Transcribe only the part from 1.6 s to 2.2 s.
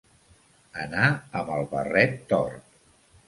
barret